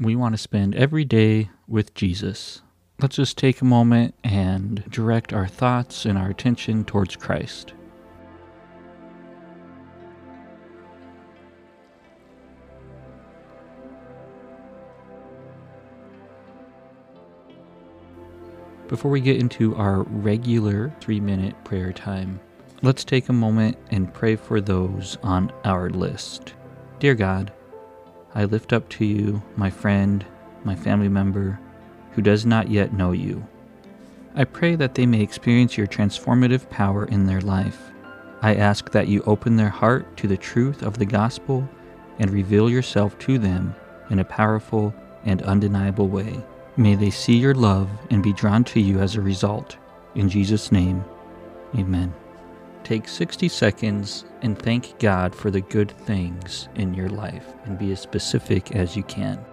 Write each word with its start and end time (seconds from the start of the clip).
we 0.00 0.16
want 0.16 0.32
to 0.32 0.38
spend 0.38 0.74
every 0.74 1.04
day 1.04 1.50
with 1.68 1.92
Jesus. 1.92 2.62
Let's 3.00 3.16
just 3.16 3.36
take 3.36 3.60
a 3.60 3.66
moment 3.66 4.14
and 4.24 4.82
direct 4.90 5.34
our 5.34 5.46
thoughts 5.46 6.06
and 6.06 6.16
our 6.16 6.30
attention 6.30 6.84
towards 6.84 7.16
Christ. 7.16 7.74
Before 18.88 19.10
we 19.10 19.20
get 19.20 19.36
into 19.36 19.76
our 19.76 20.02
regular 20.04 20.92
three 21.00 21.20
minute 21.20 21.54
prayer 21.62 21.92
time, 21.92 22.40
let's 22.82 23.04
take 23.04 23.28
a 23.28 23.34
moment 23.34 23.76
and 23.90 24.12
pray 24.12 24.34
for 24.34 24.62
those 24.62 25.18
on 25.22 25.52
our 25.64 25.90
list. 25.90 26.54
Dear 26.98 27.14
God, 27.14 27.52
I 28.34 28.44
lift 28.44 28.72
up 28.72 28.88
to 28.90 29.04
you 29.04 29.42
my 29.56 29.70
friend, 29.70 30.24
my 30.64 30.74
family 30.74 31.08
member, 31.08 31.58
who 32.12 32.22
does 32.22 32.46
not 32.46 32.70
yet 32.70 32.92
know 32.92 33.12
you. 33.12 33.46
I 34.34 34.44
pray 34.44 34.76
that 34.76 34.94
they 34.94 35.06
may 35.06 35.20
experience 35.20 35.76
your 35.76 35.86
transformative 35.86 36.68
power 36.70 37.04
in 37.04 37.26
their 37.26 37.40
life. 37.40 37.90
I 38.42 38.54
ask 38.54 38.90
that 38.92 39.08
you 39.08 39.22
open 39.26 39.56
their 39.56 39.68
heart 39.68 40.16
to 40.18 40.28
the 40.28 40.36
truth 40.36 40.82
of 40.82 40.98
the 40.98 41.06
gospel 41.06 41.68
and 42.18 42.30
reveal 42.30 42.70
yourself 42.70 43.18
to 43.20 43.38
them 43.38 43.74
in 44.08 44.18
a 44.18 44.24
powerful 44.24 44.94
and 45.24 45.42
undeniable 45.42 46.08
way. 46.08 46.40
May 46.76 46.94
they 46.94 47.10
see 47.10 47.36
your 47.36 47.54
love 47.54 47.90
and 48.10 48.22
be 48.22 48.32
drawn 48.32 48.64
to 48.64 48.80
you 48.80 49.00
as 49.00 49.16
a 49.16 49.20
result. 49.20 49.76
In 50.14 50.28
Jesus' 50.28 50.72
name, 50.72 51.04
amen. 51.76 52.14
Take 52.84 53.08
60 53.08 53.48
seconds 53.48 54.24
and 54.42 54.58
thank 54.58 54.98
God 54.98 55.34
for 55.34 55.50
the 55.50 55.60
good 55.60 55.90
things 55.90 56.68
in 56.74 56.94
your 56.94 57.08
life 57.08 57.46
and 57.64 57.78
be 57.78 57.92
as 57.92 58.00
specific 58.00 58.74
as 58.74 58.96
you 58.96 59.02
can. 59.04 59.44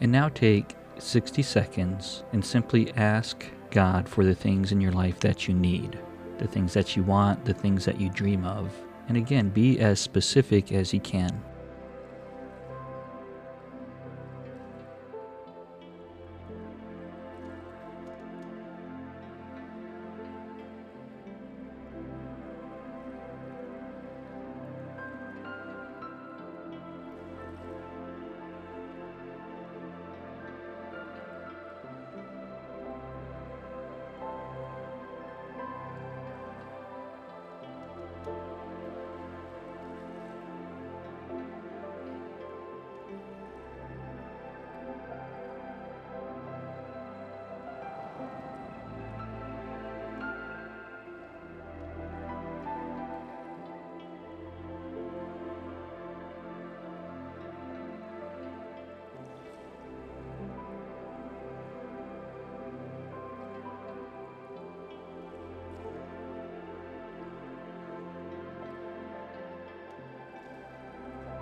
And 0.00 0.10
now 0.10 0.28
take 0.28 0.74
60 0.98 1.42
seconds 1.42 2.24
and 2.32 2.44
simply 2.44 2.92
ask 2.94 3.44
God 3.70 4.08
for 4.08 4.24
the 4.24 4.34
things 4.34 4.72
in 4.72 4.80
your 4.80 4.92
life 4.92 5.20
that 5.20 5.46
you 5.46 5.54
need, 5.54 5.98
the 6.38 6.48
things 6.48 6.72
that 6.74 6.96
you 6.96 7.02
want, 7.02 7.44
the 7.44 7.54
things 7.54 7.84
that 7.84 8.00
you 8.00 8.10
dream 8.10 8.44
of. 8.44 8.72
And 9.08 9.16
again, 9.16 9.48
be 9.48 9.80
as 9.80 10.00
specific 10.00 10.72
as 10.72 10.92
you 10.92 11.00
can. 11.00 11.42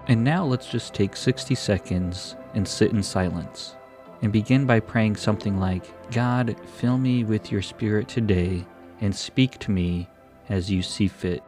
And 0.09 0.25
now 0.25 0.45
let's 0.45 0.67
just 0.67 0.95
take 0.95 1.15
60 1.15 1.55
seconds 1.55 2.35
and 2.55 2.67
sit 2.67 2.93
in 2.93 3.03
silence. 3.03 3.77
And 4.23 4.33
begin 4.33 4.67
by 4.67 4.81
praying 4.81 5.17
something 5.17 5.61
like 5.61 6.11
God, 6.11 6.57
fill 6.77 6.99
me 6.99 7.25
with 7.25 7.53
your 7.53 7.63
spirit 7.63 8.09
today 8.09 8.65
and 9.01 9.15
speak 9.15 9.59
to 9.61 9.71
me 9.71 10.09
as 10.49 10.71
you 10.71 10.83
see 10.83 11.09
fit. 11.09 11.43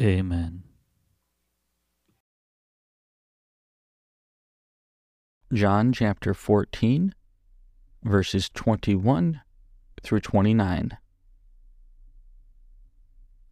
Amen. 0.00 0.62
John 5.52 5.92
chapter 5.92 6.32
14, 6.32 7.14
verses 8.02 8.48
21 8.48 9.42
through 10.02 10.20
29. 10.20 10.96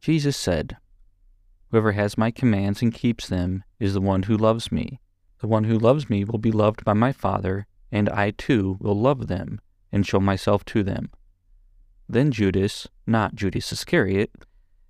Jesus 0.00 0.37
said, 0.39 0.79
Whoever 1.71 1.93
has 1.93 2.17
my 2.17 2.31
commands 2.31 2.81
and 2.81 2.95
keeps 2.95 3.29
them 3.29 3.62
is 3.79 3.93
the 3.93 4.00
one 4.00 4.23
who 4.23 4.37
loves 4.37 4.73
me. 4.73 5.00
The 5.41 5.49
one 5.49 5.65
who 5.65 5.79
loves 5.79 6.09
me 6.09 6.25
will 6.25 6.39
be 6.39 6.53
loved 6.53 6.83
by 6.83 6.95
my 6.95 7.12
Father, 7.12 7.67
and 7.93 8.09
I 8.09 8.31
too 8.31 8.79
will 8.81 8.99
love 8.99 9.27
them 9.27 9.61
and 9.93 10.06
show 10.06 10.21
myself 10.21 10.65
to 10.67 10.83
them. 10.83 11.11
Then 12.09 12.31
Judas, 12.31 12.89
not 13.06 13.35
Judas 13.35 13.71
Iscariot, 13.71 14.31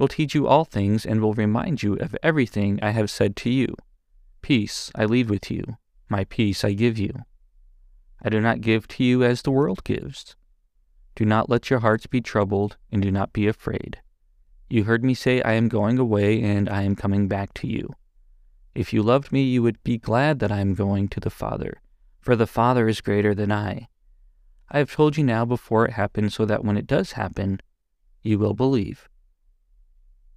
will 0.00 0.08
teach 0.08 0.34
you 0.34 0.48
all 0.48 0.64
things 0.64 1.04
and 1.04 1.20
will 1.20 1.34
remind 1.34 1.82
you 1.82 1.92
of 1.96 2.16
everything 2.22 2.80
I 2.82 2.90
have 2.90 3.10
said 3.10 3.36
to 3.36 3.50
you. 3.50 3.76
Peace 4.40 4.90
I 4.94 5.04
leave 5.04 5.28
with 5.28 5.50
you, 5.50 5.76
my 6.08 6.24
peace 6.24 6.64
I 6.64 6.72
give 6.72 6.96
you. 6.98 7.12
I 8.22 8.30
do 8.30 8.40
not 8.40 8.62
give 8.62 8.88
to 8.88 9.04
you 9.04 9.22
as 9.22 9.42
the 9.42 9.50
world 9.50 9.84
gives. 9.84 10.36
Do 11.14 11.26
not 11.26 11.50
let 11.50 11.68
your 11.68 11.80
hearts 11.80 12.06
be 12.06 12.22
troubled, 12.22 12.78
and 12.90 13.02
do 13.02 13.10
not 13.10 13.34
be 13.34 13.46
afraid. 13.46 14.00
You 14.70 14.84
heard 14.84 15.04
me 15.04 15.12
say, 15.12 15.42
I 15.42 15.52
am 15.52 15.68
going 15.68 15.98
away, 15.98 16.42
and 16.42 16.70
I 16.70 16.82
am 16.82 16.96
coming 16.96 17.28
back 17.28 17.52
to 17.54 17.66
you. 17.66 17.90
If 18.74 18.94
you 18.94 19.02
loved 19.02 19.30
me, 19.30 19.42
you 19.42 19.62
would 19.62 19.84
be 19.84 19.98
glad 19.98 20.38
that 20.38 20.52
I 20.52 20.60
am 20.60 20.74
going 20.74 21.08
to 21.08 21.20
the 21.20 21.28
Father, 21.28 21.82
for 22.20 22.34
the 22.34 22.46
Father 22.46 22.88
is 22.88 23.02
greater 23.02 23.34
than 23.34 23.52
I. 23.52 23.88
I 24.70 24.78
have 24.78 24.92
told 24.92 25.18
you 25.18 25.24
now 25.24 25.44
before 25.44 25.84
it 25.84 25.92
happens, 25.92 26.34
so 26.34 26.46
that 26.46 26.64
when 26.64 26.78
it 26.78 26.86
does 26.86 27.12
happen, 27.12 27.60
you 28.22 28.38
will 28.38 28.54
believe. 28.54 29.09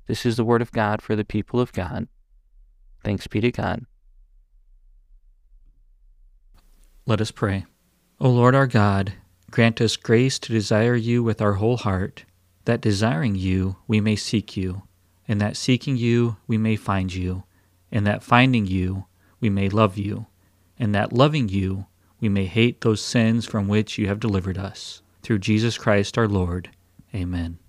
This 0.07 0.25
is 0.25 0.38
the 0.38 0.44
word 0.44 0.61
of 0.61 0.71
God 0.71 1.01
for 1.01 1.15
the 1.15 1.25
people 1.25 1.59
of 1.59 1.71
God. 1.71 2.07
Thanks 3.03 3.27
be 3.27 3.41
to 3.41 3.51
God. 3.51 3.85
Let 7.05 7.21
us 7.21 7.31
pray. 7.31 7.65
O 8.19 8.29
Lord 8.29 8.55
our 8.55 8.67
God, 8.67 9.13
grant 9.51 9.81
us 9.81 9.97
grace 9.97 10.39
to 10.39 10.53
desire 10.53 10.95
you 10.95 11.21
with 11.21 11.41
our 11.41 11.53
whole 11.53 11.77
heart 11.77 12.25
that 12.65 12.81
desiring 12.81 13.35
you 13.35 13.77
we 13.88 14.00
may 14.00 14.15
seek 14.15 14.55
you, 14.55 14.83
and 15.27 15.41
that 15.41 15.57
seeking 15.57 15.97
you 15.97 16.38
we 16.47 16.57
may 16.57 16.75
find 16.75 17.13
you, 17.13 17.44
and 17.91 18.07
that 18.07 18.23
finding 18.23 18.65
you 18.65 19.05
we 19.39 19.50
may 19.50 19.69
love 19.69 19.97
you, 19.97 20.27
and 20.79 20.95
that 20.95 21.13
loving 21.13 21.50
you 21.50 21.85
we 22.19 22.29
may 22.29 22.45
hate 22.45 22.81
those 22.81 23.01
sins 23.01 23.45
from 23.45 23.67
which 23.67 23.97
you 23.97 24.07
have 24.07 24.19
delivered 24.19 24.57
us. 24.57 25.01
Through 25.21 25.39
Jesus 25.39 25.77
Christ 25.77 26.17
our 26.17 26.27
Lord. 26.27 26.69
Amen. 27.13 27.59